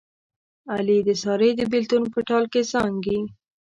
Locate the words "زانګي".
2.71-3.19